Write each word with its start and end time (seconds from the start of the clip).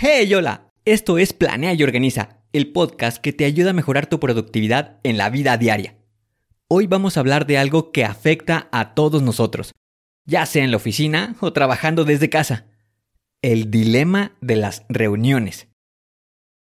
Hey, 0.00 0.32
hola, 0.32 0.70
esto 0.84 1.18
es 1.18 1.32
Planea 1.32 1.74
y 1.74 1.82
Organiza, 1.82 2.38
el 2.52 2.70
podcast 2.70 3.18
que 3.18 3.32
te 3.32 3.44
ayuda 3.44 3.70
a 3.70 3.72
mejorar 3.72 4.06
tu 4.06 4.20
productividad 4.20 5.00
en 5.02 5.18
la 5.18 5.28
vida 5.28 5.56
diaria. 5.56 5.96
Hoy 6.68 6.86
vamos 6.86 7.16
a 7.16 7.20
hablar 7.20 7.46
de 7.46 7.58
algo 7.58 7.90
que 7.90 8.04
afecta 8.04 8.68
a 8.70 8.94
todos 8.94 9.24
nosotros, 9.24 9.72
ya 10.24 10.46
sea 10.46 10.62
en 10.62 10.70
la 10.70 10.76
oficina 10.76 11.34
o 11.40 11.52
trabajando 11.52 12.04
desde 12.04 12.30
casa. 12.30 12.66
El 13.42 13.72
dilema 13.72 14.36
de 14.40 14.54
las 14.54 14.84
reuniones. 14.88 15.66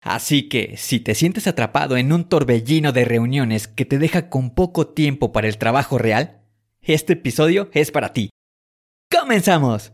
Así 0.01 0.49
que, 0.49 0.75
si 0.75 0.99
te 0.99 1.13
sientes 1.13 1.45
atrapado 1.45 1.95
en 1.95 2.11
un 2.13 2.27
torbellino 2.27 2.91
de 2.91 3.05
reuniones 3.05 3.67
que 3.67 3.85
te 3.85 3.99
deja 3.99 4.31
con 4.31 4.55
poco 4.55 4.88
tiempo 4.88 5.31
para 5.31 5.47
el 5.47 5.59
trabajo 5.59 5.99
real, 5.99 6.41
este 6.81 7.13
episodio 7.13 7.69
es 7.73 7.91
para 7.91 8.13
ti. 8.13 8.31
¡Comenzamos! 9.11 9.93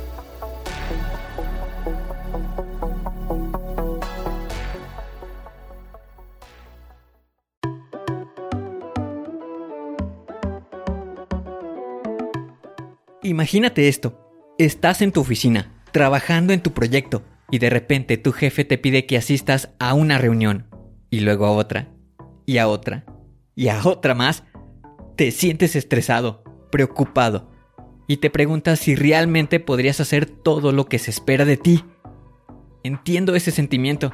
Imagínate 13.31 13.87
esto. 13.87 14.19
Estás 14.57 15.01
en 15.01 15.13
tu 15.13 15.21
oficina, 15.21 15.71
trabajando 15.93 16.51
en 16.51 16.61
tu 16.61 16.73
proyecto, 16.73 17.23
y 17.49 17.59
de 17.59 17.69
repente 17.69 18.17
tu 18.17 18.33
jefe 18.33 18.65
te 18.65 18.77
pide 18.77 19.05
que 19.05 19.15
asistas 19.15 19.69
a 19.79 19.93
una 19.93 20.17
reunión, 20.17 20.67
y 21.09 21.21
luego 21.21 21.45
a 21.45 21.51
otra, 21.51 21.87
y 22.45 22.57
a 22.57 22.67
otra, 22.67 23.05
y 23.55 23.69
a 23.69 23.87
otra 23.87 24.15
más. 24.15 24.43
Te 25.15 25.31
sientes 25.31 25.77
estresado, 25.77 26.43
preocupado, 26.73 27.49
y 28.05 28.17
te 28.17 28.29
preguntas 28.29 28.81
si 28.81 28.95
realmente 28.95 29.61
podrías 29.61 30.01
hacer 30.01 30.25
todo 30.25 30.73
lo 30.73 30.87
que 30.87 30.99
se 30.99 31.11
espera 31.11 31.45
de 31.45 31.55
ti. 31.55 31.85
Entiendo 32.83 33.33
ese 33.33 33.51
sentimiento. 33.51 34.11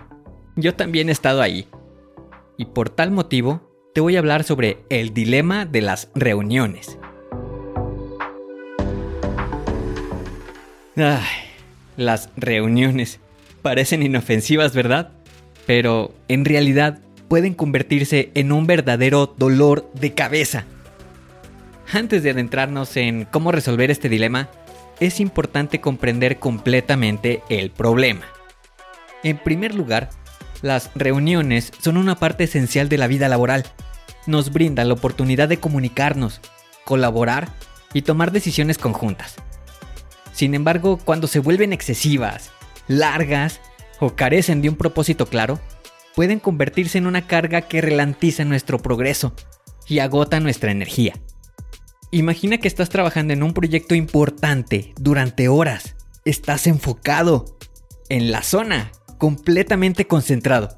Yo 0.56 0.76
también 0.76 1.10
he 1.10 1.14
estado 1.14 1.42
ahí. 1.42 1.68
Y 2.56 2.66
por 2.66 2.92
tal 2.92 3.10
motivo, 3.10 3.67
te 3.95 4.02
voy 4.02 4.16
a 4.16 4.20
hablar 4.20 4.44
sobre 4.44 4.86
el 4.92 5.11
dilema 5.11 5.66
de 5.66 5.82
las 5.82 6.11
reuniones. 6.14 7.00
Ay, 10.97 11.21
las 11.95 12.30
reuniones. 12.37 13.19
Parecen 13.61 14.02
inofensivas, 14.02 14.73
¿verdad? 14.73 15.11
Pero 15.67 16.15
en 16.27 16.43
realidad 16.43 16.99
pueden 17.27 17.53
convertirse 17.53 18.31
en 18.33 18.52
un 18.52 18.65
verdadero 18.65 19.27
dolor 19.37 19.91
de 19.93 20.13
cabeza. 20.15 20.65
Antes 21.93 22.23
de 22.23 22.31
adentrarnos 22.31 22.97
en 22.97 23.25
cómo 23.25 23.52
resolver 23.52 23.91
este 23.91 24.09
dilema, 24.09 24.49
es 24.99 25.19
importante 25.19 25.80
comprender 25.81 26.39
completamente 26.39 27.43
el 27.49 27.69
problema. 27.69 28.25
En 29.23 29.37
primer 29.37 29.75
lugar, 29.75 30.09
las 30.64 30.89
reuniones 30.95 31.71
son 31.79 31.97
una 31.97 32.15
parte 32.15 32.45
esencial 32.45 32.89
de 32.89 32.97
la 32.97 33.08
vida 33.08 33.29
laboral. 33.29 33.65
Nos 34.25 34.52
brindan 34.52 34.87
la 34.87 34.95
oportunidad 34.95 35.47
de 35.47 35.59
comunicarnos, 35.59 36.41
colaborar 36.85 37.49
y 37.93 38.02
tomar 38.02 38.31
decisiones 38.31 38.79
conjuntas. 38.79 39.35
Sin 40.37 40.53
embargo, 40.53 40.99
cuando 41.03 41.25
se 41.25 41.39
vuelven 41.39 41.73
excesivas, 41.73 42.52
largas 42.87 43.59
o 43.99 44.15
carecen 44.15 44.61
de 44.61 44.70
un 44.70 44.75
propósito 44.75 45.25
claro, 45.25 45.59
pueden 46.15 46.39
convertirse 46.39 46.99
en 46.99 47.08
una 47.08 47.25
carga 47.25 47.64
que 47.64 47.81
relantiza 47.81 48.45
nuestro 48.45 48.77
progreso 48.77 49.33
y 49.87 49.97
agota 49.97 50.39
nuestra 50.39 50.70
energía. 50.70 51.15
Imagina 52.11 52.59
que 52.59 52.67
estás 52.67 52.89
trabajando 52.89 53.33
en 53.33 53.42
un 53.42 53.55
proyecto 53.55 53.95
importante 53.95 54.93
durante 54.99 55.47
horas. 55.47 55.95
Estás 56.23 56.67
enfocado, 56.67 57.58
en 58.08 58.30
la 58.31 58.43
zona, 58.43 58.92
completamente 59.17 60.05
concentrado. 60.05 60.77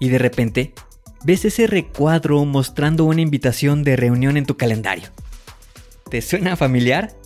Y 0.00 0.08
de 0.08 0.18
repente, 0.18 0.74
ves 1.22 1.44
ese 1.44 1.68
recuadro 1.68 2.44
mostrando 2.46 3.04
una 3.04 3.20
invitación 3.20 3.84
de 3.84 3.94
reunión 3.94 4.36
en 4.36 4.44
tu 4.44 4.56
calendario. 4.56 5.08
¿Te 6.10 6.20
suena 6.20 6.56
familiar? 6.56 7.21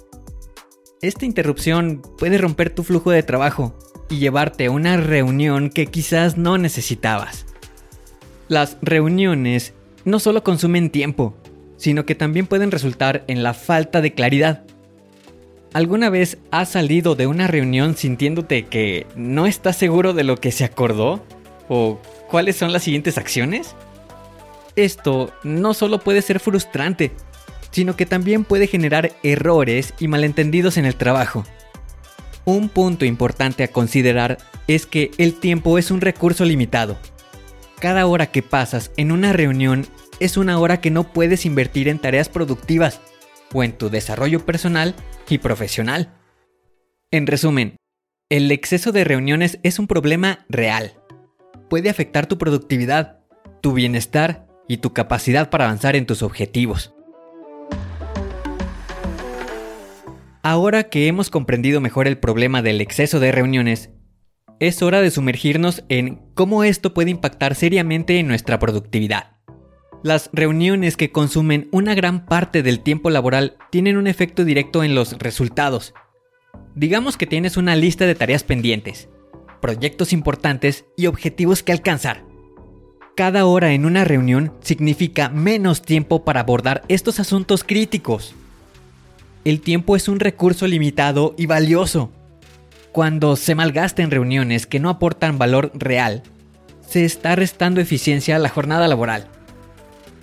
Esta 1.03 1.27
interrupción 1.27 2.01
puede 2.17 2.39
romper 2.39 2.71
tu 2.71 2.83
flujo 2.83 3.11
de 3.11 3.23
trabajo 3.23 3.79
y 4.09 4.17
llevarte 4.17 4.67
a 4.67 4.71
una 4.71 4.97
reunión 4.97 5.69
que 5.69 5.89
quizás 5.89 6.39
no 6.39 6.57
necesitabas. 6.57 7.45
Las 8.49 8.79
reuniones 8.81 9.75
no 10.07 10.19
solo 10.21 10.43
consumen 10.43 10.89
tiempo, 10.89 11.37
sino 11.77 12.07
que 12.07 12.15
también 12.15 12.47
pueden 12.47 12.71
resultar 12.71 13.25
en 13.27 13.43
la 13.43 13.53
falta 13.53 14.01
de 14.01 14.15
claridad. 14.15 14.65
¿Alguna 15.75 16.09
vez 16.09 16.39
has 16.51 16.71
salido 16.71 17.15
de 17.15 17.27
una 17.27 17.47
reunión 17.47 17.95
sintiéndote 17.95 18.65
que 18.65 19.07
no 19.17 19.47
estás 19.47 19.77
seguro 19.77 20.15
de 20.15 20.25
lo 20.25 20.39
que 20.39 20.51
se 20.51 20.65
acordó? 20.65 21.23
¿O 21.69 22.01
cuáles 22.31 22.57
son 22.57 22.73
las 22.73 22.85
siguientes 22.85 23.19
acciones? 23.19 23.75
Esto 24.77 25.31
no 25.43 25.75
solo 25.75 26.01
puede 26.01 26.23
ser 26.23 26.41
frustrante, 26.41 27.13
sino 27.77 27.95
que 27.95 28.07
también 28.07 28.45
puede 28.45 28.69
generar 28.69 29.13
errores 29.23 29.93
y 30.01 30.09
malentendidos 30.09 30.79
en 30.79 30.87
el 30.87 30.95
trabajo. 30.95 31.45
Un 32.47 32.71
punto 32.71 33.05
importante 33.05 33.65
a 33.65 33.69
considerar 33.69 34.39
es 34.67 34.87
que 34.87 35.11
el 35.19 35.35
tiempo 35.35 35.77
es 35.77 35.91
un 35.91 36.01
recurso 36.01 36.47
limitado. 36.47 36.97
Cada 37.79 38.07
hora 38.07 38.29
que 38.29 38.41
pasas 38.41 38.93
en 38.97 39.13
una 39.13 39.35
reunión 39.35 39.85
es 40.21 40.39
una 40.39 40.59
hora 40.59 40.81
que 40.81 40.91
no 40.91 41.13
puedes 41.13 41.45
invertir 41.45 41.89
en 41.89 41.99
tareas 41.99 42.31
productivas 42.31 43.03
o 43.53 43.63
en 43.63 43.77
tu 43.77 43.91
desarrollo 43.91 44.47
personal 44.47 44.95
y 45.29 45.37
profesional. 45.37 46.15
En 47.11 47.27
resumen, 47.27 47.77
el 48.31 48.51
exceso 48.53 48.91
de 48.91 49.05
reuniones 49.05 49.59
es 49.63 49.79
un 49.79 49.87
problema 49.87 50.47
real. 50.49 50.95
Puede 51.69 51.91
afectar 51.91 52.25
tu 52.25 52.39
productividad, 52.39 53.19
tu 53.61 53.75
bienestar 53.75 54.47
y 54.67 54.79
tu 54.79 54.95
capacidad 54.95 55.51
para 55.51 55.67
avanzar 55.67 55.95
en 55.95 56.07
tus 56.07 56.23
objetivos. 56.23 56.96
Ahora 60.49 60.85
que 60.85 61.09
hemos 61.09 61.29
comprendido 61.29 61.81
mejor 61.81 62.07
el 62.07 62.19
problema 62.19 62.63
del 62.63 62.81
exceso 62.81 63.19
de 63.19 63.33
reuniones, 63.33 63.91
es 64.61 64.81
hora 64.81 65.01
de 65.01 65.11
sumergirnos 65.11 65.83
en 65.89 66.23
cómo 66.35 66.63
esto 66.63 66.95
puede 66.95 67.11
impactar 67.11 67.57
seriamente 67.57 68.21
en 68.21 68.29
nuestra 68.29 68.61
productividad. 68.61 69.33
Las 70.05 70.31
reuniones 70.33 70.97
que 70.97 71.11
consumen 71.11 71.69
una 71.73 71.97
gran 71.97 72.27
parte 72.27 72.63
del 72.63 72.79
tiempo 72.79 73.11
laboral 73.11 73.57
tienen 73.73 73.97
un 73.97 74.07
efecto 74.07 74.45
directo 74.45 74.85
en 74.85 74.95
los 74.95 75.19
resultados. 75.19 75.95
Digamos 76.77 77.17
que 77.17 77.27
tienes 77.27 77.57
una 77.57 77.75
lista 77.75 78.07
de 78.07 78.15
tareas 78.15 78.45
pendientes, 78.45 79.09
proyectos 79.61 80.13
importantes 80.13 80.85
y 80.97 81.07
objetivos 81.07 81.65
que 81.65 81.73
alcanzar. 81.73 82.25
Cada 83.17 83.47
hora 83.47 83.73
en 83.73 83.85
una 83.85 84.05
reunión 84.05 84.53
significa 84.61 85.29
menos 85.29 85.83
tiempo 85.83 86.25
para 86.25 86.39
abordar 86.39 86.83
estos 86.87 87.19
asuntos 87.19 87.65
críticos 87.65 88.37
el 89.47 89.61
tiempo 89.61 89.95
es 89.95 90.09
un 90.09 90.19
recurso 90.19 90.67
limitado 90.67 91.33
y 91.39 91.47
valioso. 91.47 92.11
Cuando 92.91 93.37
se 93.37 93.55
malgasta 93.55 94.03
en 94.03 94.11
reuniones 94.11 94.67
que 94.67 94.81
no 94.81 94.91
aportan 94.91 95.39
valor 95.39 95.71
real, 95.73 96.25
se 96.85 97.05
está 97.05 97.37
restando 97.37 97.81
eficiencia 97.81 98.35
a 98.35 98.39
la 98.41 98.49
jornada 98.49 98.89
laboral. 98.89 99.29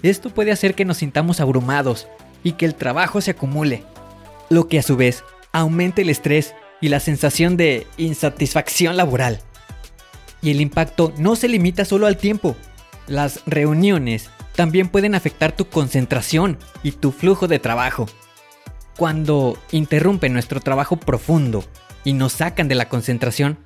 Esto 0.01 0.29
puede 0.29 0.51
hacer 0.51 0.75
que 0.75 0.83
nos 0.83 0.97
sintamos 0.97 1.39
abrumados 1.39 2.09
y 2.43 2.53
que 2.53 2.65
el 2.65 2.75
trabajo 2.75 3.21
se 3.21 3.31
acumule. 3.31 3.85
lo 4.49 4.67
que 4.67 4.77
a 4.77 4.83
su 4.83 4.97
vez 4.97 5.23
aumenta 5.53 6.01
el 6.01 6.09
estrés 6.09 6.53
y 6.81 6.89
la 6.89 6.99
sensación 6.99 7.55
de 7.55 7.87
insatisfacción 7.95 8.97
laboral. 8.97 9.39
Y 10.41 10.51
el 10.51 10.59
impacto 10.59 11.13
no 11.17 11.37
se 11.37 11.47
limita 11.47 11.85
solo 11.85 12.07
al 12.07 12.17
tiempo. 12.17 12.57
Las 13.07 13.39
reuniones 13.45 14.29
también 14.53 14.89
pueden 14.89 15.15
afectar 15.15 15.55
tu 15.55 15.69
concentración 15.69 16.57
y 16.83 16.91
tu 16.91 17.13
flujo 17.13 17.47
de 17.47 17.59
trabajo. 17.59 18.05
Cuando 18.97 19.57
interrumpen 19.71 20.33
nuestro 20.33 20.59
trabajo 20.59 20.97
profundo 20.97 21.63
y 22.03 22.13
nos 22.13 22.33
sacan 22.33 22.67
de 22.67 22.75
la 22.75 22.89
concentración, 22.89 23.57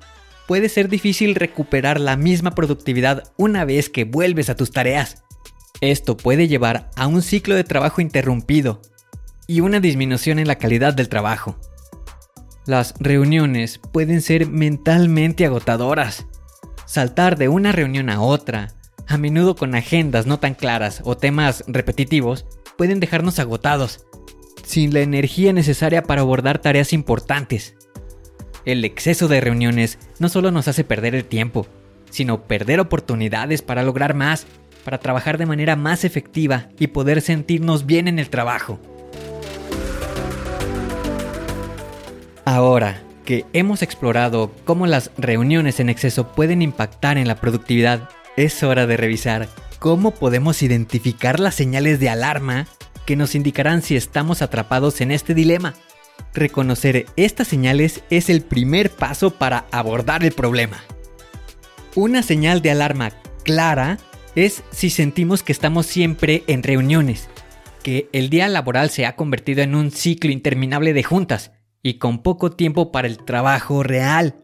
puede 0.46 0.68
ser 0.70 0.88
difícil 0.88 1.34
recuperar 1.34 2.00
la 2.00 2.16
misma 2.16 2.52
productividad 2.52 3.24
una 3.36 3.64
vez 3.64 3.90
que 3.90 4.04
vuelves 4.04 4.48
a 4.48 4.56
tus 4.56 4.70
tareas. 4.70 5.22
Esto 5.80 6.16
puede 6.16 6.48
llevar 6.48 6.90
a 6.96 7.06
un 7.06 7.22
ciclo 7.22 7.54
de 7.54 7.64
trabajo 7.64 8.00
interrumpido 8.00 8.80
y 9.46 9.60
una 9.60 9.80
disminución 9.80 10.38
en 10.38 10.48
la 10.48 10.56
calidad 10.56 10.94
del 10.94 11.08
trabajo. 11.08 11.58
Las 12.64 12.94
reuniones 12.98 13.78
pueden 13.92 14.22
ser 14.22 14.48
mentalmente 14.48 15.46
agotadoras. 15.46 16.26
Saltar 16.86 17.36
de 17.36 17.48
una 17.48 17.72
reunión 17.72 18.10
a 18.10 18.20
otra, 18.20 18.74
a 19.06 19.16
menudo 19.18 19.56
con 19.56 19.74
agendas 19.74 20.26
no 20.26 20.38
tan 20.38 20.54
claras 20.54 21.02
o 21.04 21.16
temas 21.16 21.64
repetitivos, 21.66 22.46
pueden 22.76 23.00
dejarnos 23.00 23.38
agotados, 23.38 24.06
sin 24.68 24.92
la 24.92 25.00
energía 25.00 25.54
necesaria 25.54 26.02
para 26.02 26.20
abordar 26.20 26.58
tareas 26.58 26.92
importantes. 26.92 27.74
El 28.66 28.84
exceso 28.84 29.26
de 29.26 29.40
reuniones 29.40 29.98
no 30.18 30.28
solo 30.28 30.50
nos 30.50 30.68
hace 30.68 30.84
perder 30.84 31.14
el 31.14 31.24
tiempo, 31.24 31.66
sino 32.10 32.42
perder 32.42 32.78
oportunidades 32.78 33.62
para 33.62 33.82
lograr 33.82 34.12
más, 34.12 34.46
para 34.84 34.98
trabajar 34.98 35.38
de 35.38 35.46
manera 35.46 35.74
más 35.74 36.04
efectiva 36.04 36.68
y 36.78 36.88
poder 36.88 37.22
sentirnos 37.22 37.86
bien 37.86 38.08
en 38.08 38.18
el 38.18 38.28
trabajo. 38.28 38.78
Ahora 42.44 43.00
que 43.24 43.46
hemos 43.54 43.80
explorado 43.80 44.52
cómo 44.66 44.86
las 44.86 45.12
reuniones 45.16 45.80
en 45.80 45.88
exceso 45.88 46.32
pueden 46.32 46.60
impactar 46.60 47.16
en 47.16 47.26
la 47.26 47.36
productividad, 47.36 48.10
es 48.36 48.62
hora 48.62 48.86
de 48.86 48.98
revisar 48.98 49.48
cómo 49.78 50.10
podemos 50.10 50.62
identificar 50.62 51.40
las 51.40 51.54
señales 51.54 52.00
de 52.00 52.10
alarma 52.10 52.66
que 53.08 53.16
nos 53.16 53.34
indicarán 53.34 53.80
si 53.80 53.96
estamos 53.96 54.42
atrapados 54.42 55.00
en 55.00 55.12
este 55.12 55.32
dilema. 55.32 55.72
Reconocer 56.34 57.06
estas 57.16 57.48
señales 57.48 58.02
es 58.10 58.28
el 58.28 58.42
primer 58.42 58.90
paso 58.90 59.30
para 59.30 59.64
abordar 59.70 60.24
el 60.24 60.32
problema. 60.32 60.76
Una 61.94 62.22
señal 62.22 62.60
de 62.60 62.70
alarma 62.70 63.12
clara 63.44 63.96
es 64.34 64.62
si 64.72 64.90
sentimos 64.90 65.42
que 65.42 65.52
estamos 65.52 65.86
siempre 65.86 66.44
en 66.48 66.62
reuniones, 66.62 67.30
que 67.82 68.10
el 68.12 68.28
día 68.28 68.46
laboral 68.46 68.90
se 68.90 69.06
ha 69.06 69.16
convertido 69.16 69.62
en 69.62 69.74
un 69.74 69.90
ciclo 69.90 70.30
interminable 70.30 70.92
de 70.92 71.02
juntas 71.02 71.52
y 71.82 71.94
con 71.94 72.22
poco 72.22 72.50
tiempo 72.50 72.92
para 72.92 73.08
el 73.08 73.24
trabajo 73.24 73.82
real. 73.82 74.36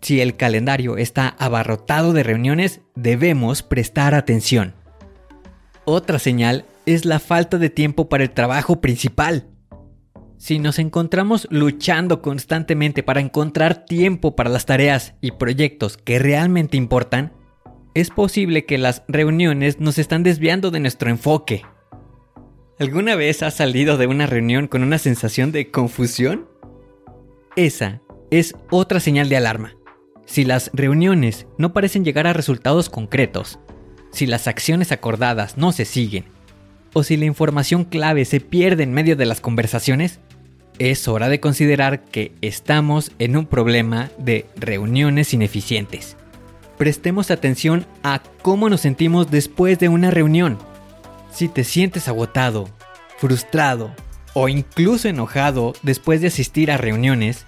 Si 0.00 0.22
el 0.22 0.38
calendario 0.38 0.96
está 0.96 1.28
abarrotado 1.38 2.14
de 2.14 2.22
reuniones, 2.22 2.80
debemos 2.94 3.62
prestar 3.62 4.14
atención. 4.14 4.72
Otra 5.84 6.18
señal 6.18 6.64
es 6.86 7.04
la 7.04 7.18
falta 7.18 7.58
de 7.58 7.70
tiempo 7.70 8.08
para 8.08 8.24
el 8.24 8.30
trabajo 8.30 8.80
principal. 8.80 9.48
Si 10.36 10.58
nos 10.58 10.78
encontramos 10.78 11.46
luchando 11.50 12.20
constantemente 12.20 13.02
para 13.02 13.20
encontrar 13.20 13.86
tiempo 13.86 14.36
para 14.36 14.50
las 14.50 14.66
tareas 14.66 15.14
y 15.20 15.32
proyectos 15.32 15.96
que 15.96 16.18
realmente 16.18 16.76
importan, 16.76 17.32
es 17.94 18.10
posible 18.10 18.66
que 18.66 18.76
las 18.76 19.04
reuniones 19.08 19.80
nos 19.80 19.98
están 19.98 20.22
desviando 20.22 20.70
de 20.70 20.80
nuestro 20.80 21.08
enfoque. 21.08 21.62
¿Alguna 22.78 23.14
vez 23.14 23.42
has 23.42 23.54
salido 23.54 23.96
de 23.96 24.08
una 24.08 24.26
reunión 24.26 24.66
con 24.66 24.82
una 24.82 24.98
sensación 24.98 25.52
de 25.52 25.70
confusión? 25.70 26.48
Esa 27.54 28.02
es 28.30 28.54
otra 28.70 28.98
señal 28.98 29.28
de 29.28 29.36
alarma. 29.36 29.76
Si 30.26 30.44
las 30.44 30.70
reuniones 30.74 31.46
no 31.56 31.72
parecen 31.72 32.04
llegar 32.04 32.26
a 32.26 32.32
resultados 32.32 32.90
concretos, 32.90 33.60
si 34.10 34.26
las 34.26 34.48
acciones 34.48 34.90
acordadas 34.90 35.56
no 35.56 35.70
se 35.70 35.84
siguen, 35.84 36.33
o 36.94 37.02
si 37.02 37.18
la 37.18 37.26
información 37.26 37.84
clave 37.84 38.24
se 38.24 38.40
pierde 38.40 38.84
en 38.84 38.94
medio 38.94 39.16
de 39.16 39.26
las 39.26 39.40
conversaciones, 39.40 40.20
es 40.78 41.06
hora 41.06 41.28
de 41.28 41.40
considerar 41.40 42.04
que 42.04 42.32
estamos 42.40 43.12
en 43.18 43.36
un 43.36 43.46
problema 43.46 44.10
de 44.18 44.46
reuniones 44.56 45.34
ineficientes. 45.34 46.16
Prestemos 46.78 47.30
atención 47.30 47.86
a 48.02 48.22
cómo 48.42 48.68
nos 48.68 48.80
sentimos 48.80 49.30
después 49.30 49.78
de 49.78 49.88
una 49.88 50.10
reunión. 50.10 50.58
Si 51.32 51.48
te 51.48 51.64
sientes 51.64 52.08
agotado, 52.08 52.68
frustrado 53.18 53.94
o 54.32 54.48
incluso 54.48 55.08
enojado 55.08 55.74
después 55.82 56.20
de 56.20 56.28
asistir 56.28 56.70
a 56.70 56.76
reuniones, 56.76 57.46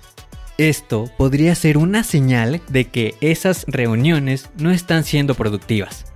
esto 0.58 1.10
podría 1.18 1.54
ser 1.54 1.78
una 1.78 2.02
señal 2.02 2.62
de 2.68 2.86
que 2.86 3.14
esas 3.20 3.64
reuniones 3.68 4.48
no 4.58 4.70
están 4.70 5.04
siendo 5.04 5.34
productivas. 5.34 6.15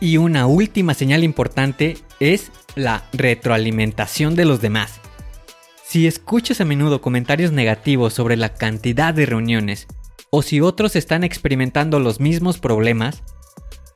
Y 0.00 0.18
una 0.18 0.46
última 0.46 0.94
señal 0.94 1.24
importante 1.24 1.96
es 2.20 2.52
la 2.74 3.04
retroalimentación 3.12 4.34
de 4.34 4.44
los 4.44 4.60
demás. 4.60 5.00
Si 5.84 6.06
escuchas 6.06 6.60
a 6.60 6.64
menudo 6.64 7.00
comentarios 7.00 7.52
negativos 7.52 8.12
sobre 8.12 8.36
la 8.36 8.54
cantidad 8.54 9.14
de 9.14 9.24
reuniones 9.24 9.86
o 10.30 10.42
si 10.42 10.60
otros 10.60 10.96
están 10.96 11.24
experimentando 11.24 12.00
los 12.00 12.20
mismos 12.20 12.58
problemas, 12.58 13.22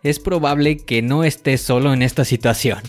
es 0.03 0.19
probable 0.19 0.79
que 0.79 1.03
no 1.03 1.25
estés 1.25 1.61
solo 1.61 1.93
en 1.93 2.03
esta 2.03 2.25
situación. 2.25 2.81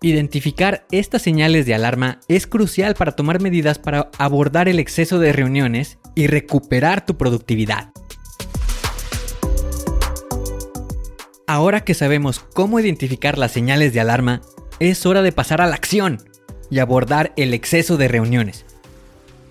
Identificar 0.00 0.86
estas 0.90 1.22
señales 1.22 1.64
de 1.64 1.74
alarma 1.74 2.20
es 2.28 2.46
crucial 2.46 2.94
para 2.94 3.12
tomar 3.12 3.40
medidas 3.40 3.78
para 3.78 4.10
abordar 4.18 4.68
el 4.68 4.78
exceso 4.78 5.18
de 5.18 5.32
reuniones 5.32 5.98
y 6.14 6.26
recuperar 6.26 7.06
tu 7.06 7.16
productividad. 7.16 7.90
Ahora 11.46 11.84
que 11.84 11.92
sabemos 11.92 12.38
cómo 12.38 12.80
identificar 12.80 13.36
las 13.36 13.52
señales 13.52 13.92
de 13.92 14.00
alarma, 14.00 14.40
es 14.80 15.04
hora 15.04 15.20
de 15.20 15.30
pasar 15.30 15.60
a 15.60 15.66
la 15.66 15.74
acción 15.74 16.18
y 16.70 16.78
abordar 16.78 17.34
el 17.36 17.52
exceso 17.52 17.98
de 17.98 18.08
reuniones. 18.08 18.64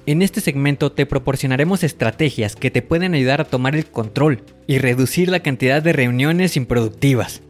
En 0.08 0.24
este 0.24 0.42
segmento 0.42 0.92
te 0.92 1.06
proporcionaremos 1.06 1.84
estrategias 1.84 2.56
que 2.56 2.72
te 2.72 2.82
pueden 2.82 3.14
ayudar 3.14 3.42
a 3.42 3.46
tomar 3.46 3.76
el 3.76 3.86
control 3.86 4.42
y 4.66 4.80
reducir 4.80 5.30
la 5.30 5.42
cantidad 5.42 5.84
de 5.84 5.94
reuniones 5.94 6.58
improductivas. 6.58 7.44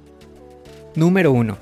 Número 0.94 1.32
1. 1.32 1.58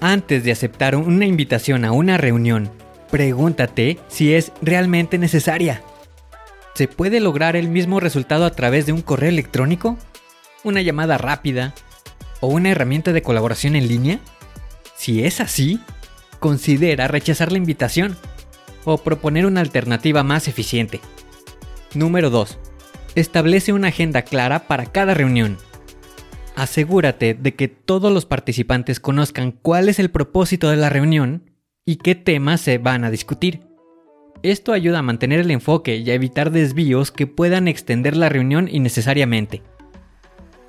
Antes 0.00 0.42
de 0.42 0.52
aceptar 0.52 0.96
una 0.96 1.26
invitación 1.26 1.84
a 1.84 1.92
una 1.92 2.16
reunión, 2.16 2.70
pregúntate 3.10 3.98
si 4.08 4.32
es 4.32 4.52
realmente 4.62 5.18
necesaria. 5.18 5.82
¿Se 6.74 6.88
puede 6.88 7.20
lograr 7.20 7.56
el 7.56 7.68
mismo 7.68 8.00
resultado 8.00 8.46
a 8.46 8.52
través 8.52 8.86
de 8.86 8.92
un 8.92 9.02
correo 9.02 9.28
electrónico? 9.28 9.98
¿Una 10.64 10.80
llamada 10.80 11.18
rápida? 11.18 11.74
¿O 12.40 12.48
una 12.48 12.70
herramienta 12.70 13.12
de 13.12 13.22
colaboración 13.22 13.76
en 13.76 13.88
línea? 13.88 14.20
Si 14.96 15.24
es 15.24 15.40
así, 15.40 15.80
considera 16.38 17.08
rechazar 17.08 17.50
la 17.52 17.58
invitación 17.58 18.16
o 18.84 18.98
proponer 18.98 19.46
una 19.46 19.60
alternativa 19.60 20.22
más 20.22 20.48
eficiente. 20.48 21.00
Número 21.94 22.30
2. 22.30 22.58
Establece 23.14 23.72
una 23.72 23.88
agenda 23.88 24.22
clara 24.22 24.68
para 24.68 24.86
cada 24.86 25.14
reunión. 25.14 25.58
Asegúrate 26.54 27.34
de 27.34 27.54
que 27.54 27.68
todos 27.68 28.12
los 28.12 28.26
participantes 28.26 29.00
conozcan 29.00 29.52
cuál 29.52 29.88
es 29.88 29.98
el 29.98 30.10
propósito 30.10 30.70
de 30.70 30.76
la 30.76 30.88
reunión 30.88 31.50
y 31.84 31.96
qué 31.96 32.14
temas 32.14 32.60
se 32.60 32.78
van 32.78 33.04
a 33.04 33.10
discutir. 33.10 33.60
Esto 34.42 34.72
ayuda 34.72 34.98
a 35.00 35.02
mantener 35.02 35.40
el 35.40 35.50
enfoque 35.50 35.96
y 35.96 36.10
a 36.10 36.14
evitar 36.14 36.50
desvíos 36.50 37.10
que 37.10 37.26
puedan 37.26 37.68
extender 37.68 38.16
la 38.16 38.28
reunión 38.28 38.68
innecesariamente. 38.70 39.62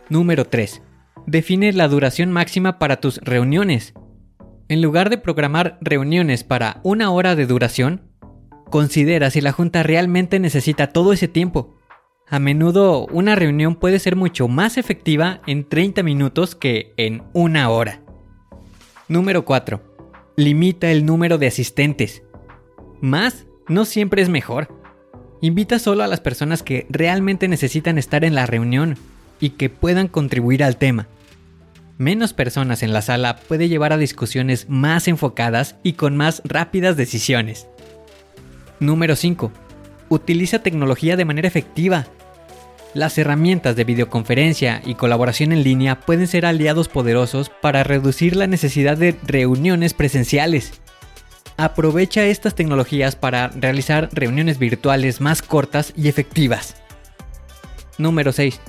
Número 0.10 0.46
3. 0.46 0.82
Define 1.28 1.72
la 1.74 1.88
duración 1.88 2.32
máxima 2.32 2.80
para 2.80 3.00
tus 3.00 3.18
reuniones 3.18 3.94
en 4.70 4.82
lugar 4.82 5.10
de 5.10 5.18
programar 5.18 5.78
reuniones 5.80 6.44
para 6.44 6.82
una 6.84 7.10
hora 7.12 7.36
de 7.36 7.46
duración, 7.46 8.02
considera 8.70 9.30
si 9.30 9.40
la 9.40 9.54
junta 9.54 9.82
realmente 9.82 10.40
necesita 10.40 10.88
todo 10.88 11.14
ese 11.14 11.30
tiempo. 11.30 11.76
A 12.28 12.40
menudo 12.40 13.06
una 13.08 13.36
reunión 13.36 13.76
puede 13.76 14.00
ser 14.00 14.18
mucho 14.18 14.50
más 14.50 14.78
efectiva 14.78 15.42
en 15.48 15.64
30 15.70 16.04
minutos 16.04 16.54
que 16.54 16.94
en 16.98 17.24
una 17.32 17.70
hora. 17.70 18.02
Número 19.08 19.46
4. 19.46 19.82
Limita 20.36 20.92
el 20.92 21.06
número 21.06 21.38
de 21.38 21.48
asistentes. 21.48 22.24
Más 23.00 23.46
no 23.70 23.86
siempre 23.86 24.22
es 24.22 24.28
mejor. 24.28 24.68
Invita 25.40 25.80
solo 25.80 26.04
a 26.04 26.08
las 26.08 26.20
personas 26.20 26.62
que 26.62 26.88
realmente 26.90 27.48
necesitan 27.48 27.98
estar 27.98 28.26
en 28.26 28.36
la 28.36 28.46
reunión 28.46 28.98
y 29.40 29.52
que 29.52 29.70
puedan 29.70 30.10
contribuir 30.10 30.62
al 30.62 30.76
tema 30.76 31.08
menos 31.98 32.34
personas 32.34 32.84
en 32.84 32.94
la 32.94 33.02
sala 33.02 33.38
puede 33.48 33.70
llevar 33.70 33.94
a 33.94 33.98
discusiones 33.98 34.70
más 34.70 35.08
enfocadas 35.08 35.76
y 35.84 35.94
con 35.94 36.16
más 36.16 36.42
rápidas 36.46 36.98
decisiones. 36.98 37.68
Número 38.80 39.16
5. 39.16 39.52
Utiliza 40.10 40.60
tecnología 40.60 41.18
de 41.18 41.26
manera 41.26 41.48
efectiva. 41.48 42.08
Las 42.94 43.18
herramientas 43.18 43.76
de 43.76 43.84
videoconferencia 43.84 44.82
y 44.86 44.96
colaboración 44.96 45.52
en 45.52 45.64
línea 45.64 46.00
pueden 46.00 46.28
ser 46.28 46.46
aliados 46.46 46.88
poderosos 46.88 47.50
para 47.50 47.84
reducir 47.84 48.36
la 48.36 48.48
necesidad 48.48 48.98
de 48.98 49.16
reuniones 49.24 49.94
presenciales. 49.94 50.74
Aprovecha 51.58 52.26
estas 52.26 52.56
tecnologías 52.56 53.16
para 53.16 53.50
realizar 53.50 54.10
reuniones 54.14 54.60
virtuales 54.60 55.22
más 55.22 55.42
cortas 55.42 55.92
y 55.96 56.08
efectivas. 56.08 56.76
Número 57.98 58.32
6. 58.32 58.60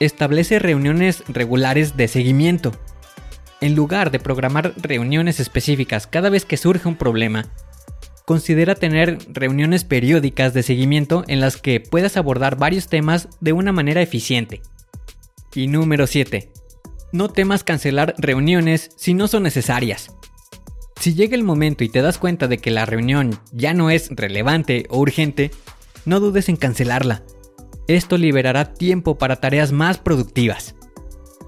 Establece 0.00 0.58
reuniones 0.58 1.22
regulares 1.28 1.94
de 1.94 2.08
seguimiento. 2.08 2.72
En 3.60 3.74
lugar 3.74 4.10
de 4.10 4.18
programar 4.18 4.72
reuniones 4.78 5.40
específicas 5.40 6.06
cada 6.06 6.30
vez 6.30 6.46
que 6.46 6.56
surge 6.56 6.88
un 6.88 6.96
problema, 6.96 7.44
considera 8.24 8.74
tener 8.74 9.18
reuniones 9.28 9.84
periódicas 9.84 10.54
de 10.54 10.62
seguimiento 10.62 11.22
en 11.28 11.40
las 11.40 11.58
que 11.58 11.80
puedas 11.80 12.16
abordar 12.16 12.56
varios 12.56 12.88
temas 12.88 13.28
de 13.40 13.52
una 13.52 13.72
manera 13.72 14.00
eficiente. 14.00 14.62
Y 15.54 15.66
número 15.66 16.06
7. 16.06 16.50
No 17.12 17.28
temas 17.28 17.62
cancelar 17.62 18.14
reuniones 18.16 18.92
si 18.96 19.12
no 19.12 19.28
son 19.28 19.42
necesarias. 19.42 20.14
Si 20.98 21.12
llega 21.12 21.34
el 21.34 21.44
momento 21.44 21.84
y 21.84 21.90
te 21.90 22.00
das 22.00 22.16
cuenta 22.16 22.48
de 22.48 22.56
que 22.56 22.70
la 22.70 22.86
reunión 22.86 23.38
ya 23.52 23.74
no 23.74 23.90
es 23.90 24.08
relevante 24.08 24.86
o 24.88 24.98
urgente, 24.98 25.50
no 26.06 26.20
dudes 26.20 26.48
en 26.48 26.56
cancelarla. 26.56 27.22
Esto 27.88 28.18
liberará 28.18 28.74
tiempo 28.74 29.18
para 29.18 29.36
tareas 29.36 29.72
más 29.72 29.98
productivas. 29.98 30.74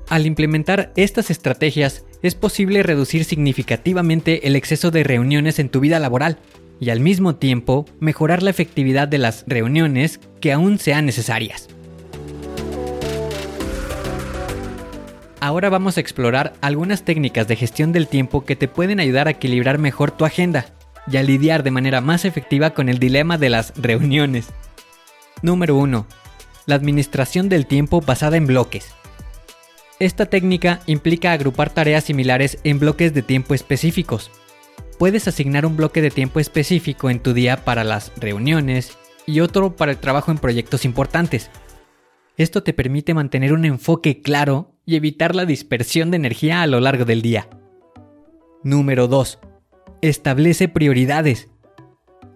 Al 0.09 0.27
implementar 0.27 0.93
estas 0.97 1.31
estrategias, 1.31 2.05
es 2.23 2.35
posible 2.35 2.83
reducir 2.83 3.25
significativamente 3.25 4.47
el 4.47 4.57
exceso 4.57 4.91
de 4.91 5.05
reuniones 5.05 5.59
en 5.59 5.69
tu 5.69 5.81
vida 5.81 5.99
laboral 5.99 6.39
y 6.81 6.91
al 6.91 7.01
mismo 7.01 7.37
tiempo 7.37 7.87
mejorar 8.01 8.43
la 8.43 8.51
efectividad 8.51 9.09
de 9.09 9.19
las 9.19 9.45
reuniones 9.47 10.21
que 10.41 10.53
aún 10.53 10.79
sean 10.79 11.07
necesarias. 11.07 11.69
Ahora 15.41 15.71
vamos 15.71 15.97
a 15.97 16.01
explorar 16.01 16.53
algunas 16.61 17.05
técnicas 17.05 17.49
de 17.49 17.57
gestión 17.57 17.91
del 17.93 18.07
tiempo 18.07 18.45
que 18.45 18.55
te 18.55 18.69
pueden 18.69 19.01
ayudar 19.01 19.27
a 19.27 19.33
equilibrar 19.33 19.79
mejor 19.79 20.13
tu 20.13 20.25
agenda 20.25 20.67
y 21.11 21.17
a 21.17 21.23
lidiar 21.25 21.65
de 21.65 21.73
manera 21.73 22.01
más 22.01 22.25
efectiva 22.25 22.71
con 22.71 22.89
el 22.89 23.01
dilema 23.01 23.39
de 23.39 23.51
las 23.51 23.73
reuniones. 23.77 24.51
Número 25.43 25.77
1. 25.77 26.07
La 26.67 26.77
administración 26.77 27.49
del 27.49 27.67
tiempo 27.67 28.01
basada 28.01 28.37
en 28.37 28.47
bloques. 28.47 28.95
Esta 29.99 30.27
técnica 30.27 30.81
implica 30.87 31.33
agrupar 31.33 31.71
tareas 31.71 32.05
similares 32.05 32.59
en 32.65 32.79
bloques 32.79 33.15
de 33.15 33.23
tiempo 33.23 33.55
específicos. 33.55 34.31
Puedes 34.99 35.27
asignar 35.27 35.67
un 35.67 35.77
bloque 35.77 36.03
de 36.03 36.11
tiempo 36.11 36.41
específico 36.41 37.11
en 37.11 37.21
tu 37.21 37.33
día 37.33 37.65
para 37.65 37.83
las 37.85 38.13
reuniones 38.17 38.97
y 39.27 39.41
otro 39.41 39.77
para 39.77 39.93
el 39.93 39.99
trabajo 39.99 40.31
en 40.31 40.39
proyectos 40.39 40.85
importantes. 40.85 41.51
Esto 42.37 42.63
te 42.63 42.73
permite 42.73 43.13
mantener 43.13 43.53
un 43.53 43.65
enfoque 43.65 44.23
claro 44.23 44.75
y 44.87 44.97
evitar 44.97 45.35
la 45.35 45.45
dispersión 45.45 46.11
de 46.11 46.17
energía 46.17 46.63
a 46.63 46.67
lo 46.67 46.81
largo 46.81 47.05
del 47.05 47.23
día. 47.23 47.49
Número 48.65 49.09
2. 49.09 49.39
Establece 50.01 50.69
prioridades. 50.69 51.49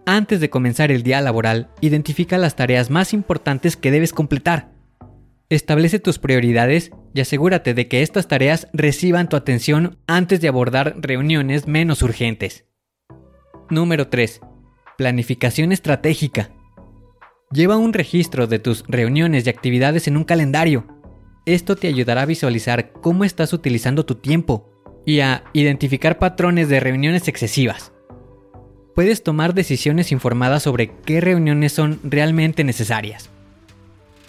Antes 0.08 0.38
de 0.38 0.50
comenzar 0.50 0.92
el 0.92 1.02
día 1.02 1.20
laboral, 1.20 1.68
identifica 1.80 2.38
las 2.38 2.54
tareas 2.54 2.90
más 2.90 3.12
importantes 3.12 3.76
que 3.76 3.90
debes 3.90 4.12
completar. 4.12 4.70
Establece 5.50 5.98
tus 5.98 6.20
prioridades 6.20 6.92
y 7.12 7.20
asegúrate 7.20 7.75
de 7.75 7.88
que 7.88 8.02
estas 8.02 8.28
tareas 8.28 8.68
reciban 8.72 9.28
tu 9.28 9.34
atención 9.34 9.98
antes 10.06 10.40
de 10.40 10.46
abordar 10.46 10.94
reuniones 10.98 11.66
menos 11.66 12.02
urgentes. 12.02 12.66
Número 13.68 14.06
3. 14.06 14.42
Planificación 14.96 15.72
estratégica. 15.72 16.50
Lleva 17.50 17.76
un 17.76 17.92
registro 17.92 18.46
de 18.46 18.60
tus 18.60 18.84
reuniones 18.86 19.44
y 19.44 19.50
actividades 19.50 20.06
en 20.06 20.16
un 20.16 20.22
calendario. 20.22 20.86
Esto 21.46 21.75
te 21.75 21.88
ayudará 21.88 22.22
a 22.22 22.26
visualizar 22.26 22.92
cómo 22.92 23.25
estás 23.25 23.52
utilizando 23.52 24.06
tu 24.06 24.14
tiempo 24.14 24.70
y 25.04 25.18
a 25.18 25.42
identificar 25.52 26.20
patrones 26.20 26.68
de 26.68 26.78
reuniones 26.78 27.26
excesivas. 27.26 27.92
Puedes 28.96 29.22
tomar 29.22 29.52
decisiones 29.52 30.10
informadas 30.10 30.62
sobre 30.62 30.90
qué 30.90 31.20
reuniones 31.20 31.74
son 31.74 32.00
realmente 32.02 32.64
necesarias. 32.64 33.28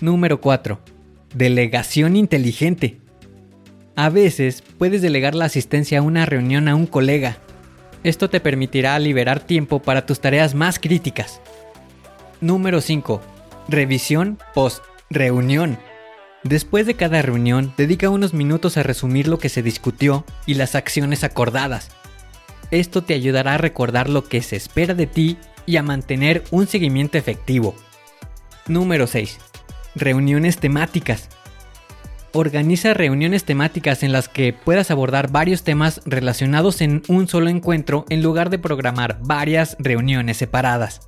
Número 0.02 0.42
4. 0.42 0.78
Delegación 1.34 2.18
inteligente. 2.18 2.98
A 3.96 4.10
veces 4.10 4.62
puedes 4.78 5.02
delegar 5.02 5.36
la 5.36 5.46
asistencia 5.46 6.00
a 6.00 6.02
una 6.02 6.26
reunión 6.26 6.68
a 6.68 6.76
un 6.76 6.86
colega. 6.86 7.38
Esto 8.04 8.30
te 8.30 8.42
permitirá 8.42 9.00
liberar 9.00 9.40
tiempo 9.40 9.82
para 9.82 10.06
tus 10.06 10.20
tareas 10.20 10.54
más 10.54 10.80
críticas. 10.80 11.40
Número 12.42 12.82
5. 12.82 13.22
Revisión 13.70 14.38
post-reunión. 14.54 15.80
Después 16.44 16.86
de 16.86 16.96
cada 16.96 17.22
reunión, 17.22 17.74
dedica 17.78 18.10
unos 18.10 18.34
minutos 18.34 18.76
a 18.76 18.84
resumir 18.84 19.30
lo 19.30 19.40
que 19.40 19.48
se 19.48 19.64
discutió 19.64 20.26
y 20.46 20.56
las 20.56 20.76
acciones 20.76 21.24
acordadas. 21.24 21.97
Esto 22.72 23.02
te 23.02 23.14
ayudará 23.14 23.54
a 23.54 23.58
recordar 23.58 24.10
lo 24.10 24.26
que 24.26 24.42
se 24.42 24.58
espera 24.58 24.94
de 24.94 25.08
ti 25.08 25.38
y 25.66 25.78
a 25.78 25.84
mantener 25.84 26.44
un 26.52 26.68
seguimiento 26.68 27.18
efectivo. 27.18 27.76
Número 28.68 29.08
6. 29.08 29.38
Reuniones 29.96 30.58
temáticas. 30.58 31.30
Organiza 32.34 32.94
reuniones 32.94 33.46
temáticas 33.46 34.04
en 34.04 34.12
las 34.12 34.28
que 34.28 34.52
puedas 34.52 34.92
abordar 34.92 35.32
varios 35.32 35.64
temas 35.64 36.02
relacionados 36.06 36.82
en 36.82 37.02
un 37.08 37.30
solo 37.30 37.50
encuentro 37.50 38.06
en 38.10 38.22
lugar 38.22 38.50
de 38.50 38.60
programar 38.60 39.20
varias 39.22 39.78
reuniones 39.80 40.38
separadas. 40.38 41.08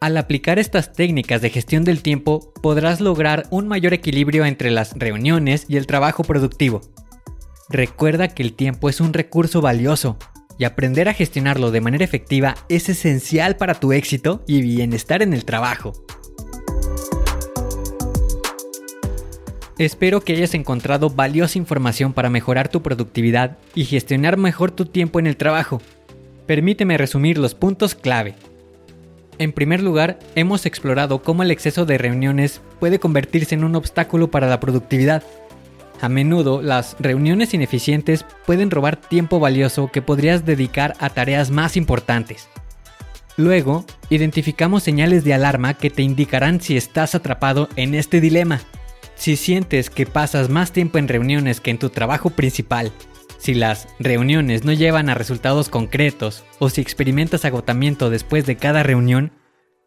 Al 0.00 0.16
aplicar 0.16 0.58
estas 0.58 0.92
técnicas 0.92 1.42
de 1.42 1.50
gestión 1.50 1.82
del 1.82 2.02
tiempo, 2.02 2.52
podrás 2.62 3.00
lograr 3.00 3.46
un 3.50 3.66
mayor 3.66 3.92
equilibrio 3.92 4.44
entre 4.44 4.70
las 4.70 4.92
reuniones 4.92 5.66
y 5.68 5.78
el 5.78 5.86
trabajo 5.86 6.22
productivo. 6.22 6.80
Recuerda 7.68 8.28
que 8.28 8.42
el 8.42 8.52
tiempo 8.52 8.88
es 8.88 9.00
un 9.00 9.14
recurso 9.14 9.60
valioso 9.60 10.16
y 10.58 10.64
aprender 10.64 11.08
a 11.08 11.14
gestionarlo 11.14 11.70
de 11.70 11.80
manera 11.80 12.04
efectiva 12.04 12.54
es 12.68 12.88
esencial 12.88 13.56
para 13.56 13.74
tu 13.74 13.92
éxito 13.92 14.42
y 14.46 14.62
bienestar 14.62 15.22
en 15.22 15.32
el 15.32 15.44
trabajo. 15.44 15.92
Espero 19.76 20.20
que 20.20 20.34
hayas 20.34 20.54
encontrado 20.54 21.10
valiosa 21.10 21.58
información 21.58 22.12
para 22.12 22.30
mejorar 22.30 22.68
tu 22.68 22.80
productividad 22.80 23.58
y 23.74 23.84
gestionar 23.84 24.36
mejor 24.36 24.70
tu 24.70 24.86
tiempo 24.86 25.18
en 25.18 25.26
el 25.26 25.36
trabajo. 25.36 25.82
Permíteme 26.46 26.96
resumir 26.96 27.38
los 27.38 27.56
puntos 27.56 27.96
clave. 27.96 28.36
En 29.38 29.52
primer 29.52 29.82
lugar, 29.82 30.20
hemos 30.36 30.64
explorado 30.64 31.22
cómo 31.22 31.42
el 31.42 31.50
exceso 31.50 31.86
de 31.86 31.98
reuniones 31.98 32.60
puede 32.78 33.00
convertirse 33.00 33.56
en 33.56 33.64
un 33.64 33.74
obstáculo 33.74 34.30
para 34.30 34.46
la 34.46 34.60
productividad. 34.60 35.24
A 36.04 36.10
menudo, 36.10 36.60
las 36.60 36.96
reuniones 37.00 37.54
ineficientes 37.54 38.26
pueden 38.44 38.70
robar 38.70 38.96
tiempo 38.96 39.40
valioso 39.40 39.90
que 39.90 40.02
podrías 40.02 40.44
dedicar 40.44 40.92
a 40.98 41.08
tareas 41.08 41.50
más 41.50 41.78
importantes. 41.78 42.50
Luego, 43.38 43.86
identificamos 44.10 44.82
señales 44.82 45.24
de 45.24 45.32
alarma 45.32 45.72
que 45.72 45.88
te 45.88 46.02
indicarán 46.02 46.60
si 46.60 46.76
estás 46.76 47.14
atrapado 47.14 47.70
en 47.76 47.94
este 47.94 48.20
dilema. 48.20 48.60
Si 49.14 49.36
sientes 49.36 49.88
que 49.88 50.04
pasas 50.04 50.50
más 50.50 50.72
tiempo 50.72 50.98
en 50.98 51.08
reuniones 51.08 51.62
que 51.62 51.70
en 51.70 51.78
tu 51.78 51.88
trabajo 51.88 52.28
principal 52.28 52.92
si 53.38 53.54
las 53.54 53.88
reuniones 53.98 54.62
no 54.64 54.74
llevan 54.74 55.08
a 55.08 55.14
resultados 55.14 55.70
concretos 55.70 56.44
o 56.58 56.68
si 56.68 56.82
experimentas 56.82 57.46
agotamiento 57.46 58.10
después 58.10 58.44
de 58.44 58.56
cada 58.56 58.82
reunión, 58.82 59.32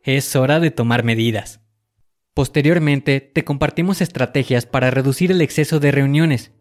es 0.02 0.36
hora 0.36 0.60
de 0.60 0.72
tomar 0.72 1.04
medidas. 1.04 1.62
Posteriormente, 2.38 3.20
te 3.20 3.44
compartimos 3.44 4.00
estrategias 4.00 4.68
para 4.68 4.92
reducir 4.92 5.32
el 5.32 5.42
exceso 5.42 5.80
de 5.80 5.90
reuniones, 5.90 6.52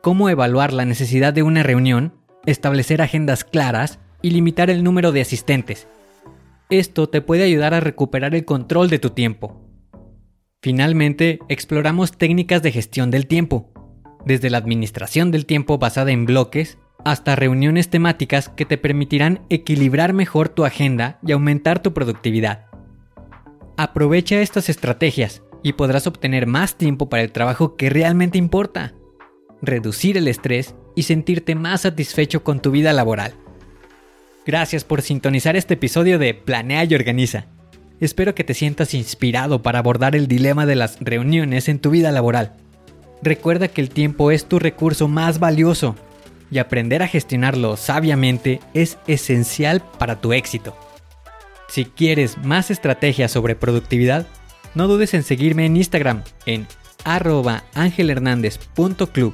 cómo 0.00 0.28
evaluar 0.28 0.72
la 0.72 0.84
necesidad 0.84 1.34
de 1.34 1.42
una 1.42 1.64
reunión, 1.64 2.14
establecer 2.46 3.02
agendas 3.02 3.42
claras 3.42 3.98
y 4.22 4.30
limitar 4.30 4.70
el 4.70 4.84
número 4.84 5.10
de 5.10 5.22
asistentes. 5.22 5.88
Esto 6.70 7.08
te 7.08 7.22
puede 7.22 7.42
ayudar 7.42 7.74
a 7.74 7.80
recuperar 7.80 8.36
el 8.36 8.44
control 8.44 8.88
de 8.88 9.00
tu 9.00 9.10
tiempo. 9.10 9.68
Finalmente, 10.62 11.40
exploramos 11.48 12.16
técnicas 12.16 12.62
de 12.62 12.70
gestión 12.70 13.10
del 13.10 13.26
tiempo, 13.26 13.72
desde 14.24 14.48
la 14.48 14.58
administración 14.58 15.32
del 15.32 15.44
tiempo 15.44 15.76
basada 15.76 16.12
en 16.12 16.24
bloques 16.24 16.78
hasta 17.04 17.34
reuniones 17.34 17.90
temáticas 17.90 18.48
que 18.48 18.64
te 18.64 18.78
permitirán 18.78 19.40
equilibrar 19.50 20.12
mejor 20.12 20.50
tu 20.50 20.64
agenda 20.64 21.18
y 21.26 21.32
aumentar 21.32 21.82
tu 21.82 21.92
productividad. 21.92 22.66
Aprovecha 23.76 24.40
estas 24.40 24.68
estrategias 24.68 25.42
y 25.62 25.74
podrás 25.74 26.06
obtener 26.06 26.46
más 26.46 26.76
tiempo 26.76 27.08
para 27.08 27.22
el 27.22 27.32
trabajo 27.32 27.76
que 27.76 27.90
realmente 27.90 28.38
importa, 28.38 28.94
reducir 29.62 30.16
el 30.16 30.28
estrés 30.28 30.74
y 30.94 31.02
sentirte 31.02 31.54
más 31.54 31.82
satisfecho 31.82 32.42
con 32.42 32.60
tu 32.60 32.70
vida 32.70 32.92
laboral. 32.92 33.34
Gracias 34.46 34.84
por 34.84 35.02
sintonizar 35.02 35.56
este 35.56 35.74
episodio 35.74 36.18
de 36.18 36.34
Planea 36.34 36.84
y 36.84 36.94
Organiza. 36.94 37.46
Espero 38.00 38.34
que 38.34 38.44
te 38.44 38.54
sientas 38.54 38.94
inspirado 38.94 39.62
para 39.62 39.80
abordar 39.80 40.14
el 40.14 40.28
dilema 40.28 40.66
de 40.66 40.76
las 40.76 40.98
reuniones 41.00 41.68
en 41.68 41.78
tu 41.78 41.90
vida 41.90 42.12
laboral 42.12 42.56
Recuerda 43.22 43.68
que 43.68 43.80
el 43.80 43.90
tiempo 43.90 44.30
es 44.30 44.44
tu 44.44 44.58
recurso 44.58 45.08
más 45.08 45.38
valioso 45.38 45.96
y 46.50 46.58
aprender 46.58 47.02
a 47.02 47.08
gestionarlo 47.08 47.76
sabiamente 47.76 48.60
es 48.74 48.98
esencial 49.06 49.82
para 49.98 50.20
tu 50.20 50.32
éxito. 50.32 50.76
Si 51.68 51.84
quieres 51.84 52.38
más 52.38 52.70
estrategias 52.70 53.32
sobre 53.32 53.56
productividad, 53.56 54.26
no 54.74 54.88
dudes 54.88 55.12
en 55.14 55.22
seguirme 55.22 55.64
en 55.66 55.76
Instagram 55.76 56.24
en 56.44 56.66
angelhernandez.club. 57.04 59.32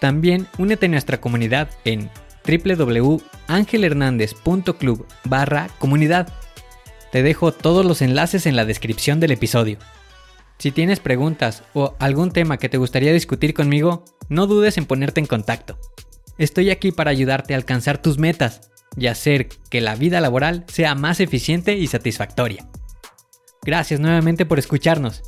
También 0.00 0.46
únete 0.58 0.86
a 0.86 0.88
nuestra 0.88 1.20
comunidad 1.20 1.68
en 1.84 2.08
www.angelhernandez.club 2.46 5.06
barra 5.24 5.68
comunidad. 5.78 6.32
Te 7.12 7.22
dejo 7.22 7.52
todos 7.52 7.84
los 7.84 8.00
enlaces 8.02 8.46
en 8.46 8.56
la 8.56 8.64
descripción 8.64 9.20
del 9.20 9.32
episodio. 9.32 9.78
Si 10.58 10.70
tienes 10.70 11.00
preguntas 11.00 11.62
o 11.74 11.94
algún 11.98 12.30
tema 12.32 12.56
que 12.58 12.68
te 12.68 12.78
gustaría 12.78 13.12
discutir 13.12 13.54
conmigo, 13.54 14.04
no 14.28 14.46
dudes 14.46 14.78
en 14.78 14.86
ponerte 14.86 15.18
en 15.20 15.26
contacto. 15.26 15.78
Estoy 16.36 16.70
aquí 16.70 16.92
para 16.92 17.10
ayudarte 17.10 17.54
a 17.54 17.56
alcanzar 17.56 17.98
tus 17.98 18.18
metas 18.18 18.70
y 18.98 19.06
hacer 19.06 19.48
que 19.70 19.80
la 19.80 19.94
vida 19.94 20.20
laboral 20.20 20.64
sea 20.68 20.94
más 20.94 21.20
eficiente 21.20 21.76
y 21.76 21.86
satisfactoria. 21.86 22.68
Gracias 23.62 24.00
nuevamente 24.00 24.46
por 24.46 24.58
escucharnos 24.58 25.22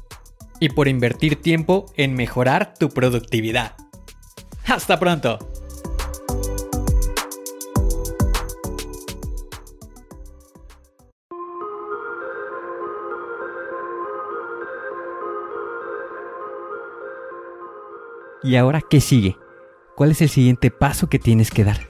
y 0.61 0.71
por 0.71 0.89
invertir 0.89 1.37
tiempo 1.41 1.87
en 1.97 2.15
mejorar 2.15 2.75
tu 2.79 2.89
productividad. 2.89 3.77
Hasta 4.67 4.99
pronto. 4.99 5.39
¿Y 18.43 18.57
ahora 18.57 18.81
qué 18.81 19.01
sigue? 19.01 19.37
¿Cuál 19.97 20.13
es 20.13 20.23
el 20.23 20.31
siguiente 20.31 20.71
paso 20.71 21.09
que 21.09 21.19
tienes 21.19 21.51
que 21.51 21.65
dar? 21.65 21.90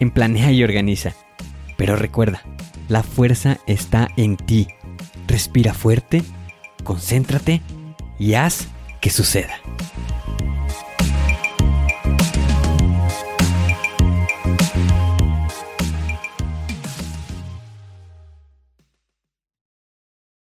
en 0.00 0.10
Planea 0.10 0.52
y 0.52 0.62
Organiza. 0.62 1.14
Pero 1.76 1.96
recuerda, 1.96 2.42
la 2.88 3.02
fuerza 3.02 3.58
está 3.66 4.08
en 4.16 4.36
ti. 4.36 4.68
Respira 5.26 5.74
fuerte, 5.74 6.22
concéntrate 6.84 7.60
y 8.18 8.34
haz 8.34 8.68
que 9.00 9.10
suceda. 9.10 9.54